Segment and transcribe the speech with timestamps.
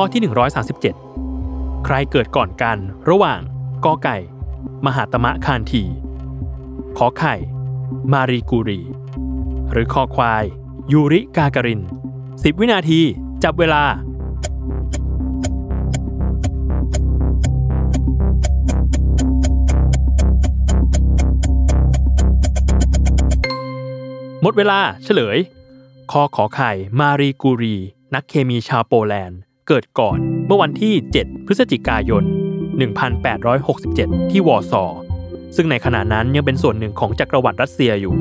[0.00, 0.22] ข้อที่
[1.22, 2.78] 137 ใครเกิดก่อนกัน
[3.10, 3.40] ระหว่าง
[3.84, 4.16] กอไก่
[4.86, 5.84] มหาตมะคานที
[6.98, 7.34] ขอไข่
[8.12, 8.80] มารีกูรี
[9.72, 10.44] หรือคอควาย
[10.92, 11.82] ยูริกาการิน
[12.22, 13.00] 10 วินาที
[13.44, 13.82] จับเวลา
[24.42, 25.38] หมดเวลาเฉลย
[26.10, 26.70] ข้อ ข ไข่
[27.00, 27.76] มารีกูรี
[28.14, 32.24] นักเคมีชาวโปแลนด์ เกิดก่อนเมื่อวันที่ 7 พฤศจิกายน
[33.46, 34.84] 1867 ที่วอร์ซอ
[35.56, 38.14] ซึ่งในขณะนั้นยังเป็นส่วนหนึ่งของจักรวรรดิรัสเซียอยู่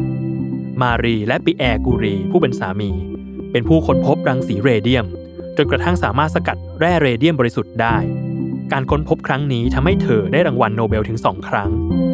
[0.81, 2.91] มารีและปิแอร์กูรี ผู้เป็นสามี
[3.51, 5.05] เป็นผู้ค้นพบรังสีเรเดียม
[5.57, 7.97] จนกระทั่งสามารถสกัดแร่เรเดียมบริสุทธิ์ได้
[8.71, 11.69] การค้นพบครั้งนี้ทำให้เธอได้รางวัลโนเบลถึง2ครั้ง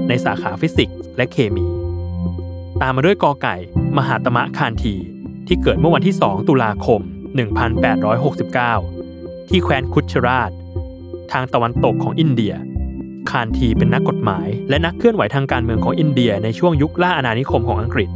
[0.07, 1.65] ในสาขาฟิสิกส์และเคมี
[2.81, 3.55] ตามมาด้วยกอไก่
[3.97, 4.95] มหาตมะคานที
[5.47, 7.01] ที่เกิดเมื่อวันที่ 2 ตุลาคม
[7.43, 9.02] 1869
[9.49, 10.51] ที่แคว้นคุชราช
[11.31, 12.53] ทางตะวันตกของอินเดีย
[13.29, 18.09] คานทีเป็นนักกฎหมาย และนักเคลื่อนไหวทางการเมืองของอินเดียในช่วงยุคล่าอาณานิคมของอังกฤษ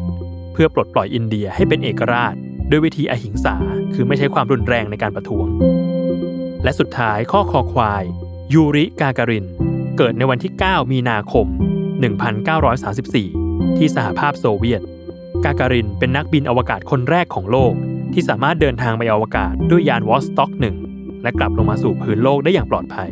[0.54, 2.34] เพื่อปลดปล่อยอินเดียให้เป็นเอกราช
[2.70, 3.56] ด้วยวิธีอหิงสา
[3.94, 5.48] คือไม่ใช้ความรุนแรงในการประท้วง
[6.64, 8.04] และสุดท้ายข้อคอควาย
[8.54, 9.46] ยูริกาการิน
[9.98, 11.48] เกิดในวันที่ 9 มีนาคม
[13.02, 14.82] 1934 ที่สหภาพโซเวียต
[15.46, 17.74] กาการินเป็นนักบินอวกาศคนแรกของโลก
[18.14, 20.76] ที่สามารถเดินทางไปอวกาศด้วยยานวอสต็อกหนึ่ง
[21.28, 23.10] และกลับลงมาสู่พื้นโลกได้อย่างปลอดภัย